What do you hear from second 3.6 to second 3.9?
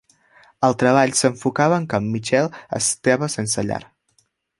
llar.